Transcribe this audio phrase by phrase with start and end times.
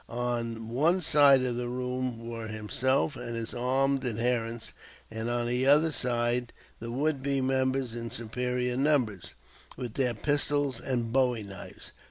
[0.09, 4.73] On one side of the room were himself and his armed adherents;
[5.15, 9.35] on the other side the would be members in superior numbers,
[9.77, 11.91] with their pistols and bowie knives.